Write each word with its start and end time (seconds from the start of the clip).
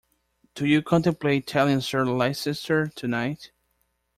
Do 0.55 0.65
you 0.65 0.81
contemplate 0.81 1.45
telling 1.45 1.79
Sir 1.79 2.07
Leicester 2.07 2.87
tonight? 2.87 3.51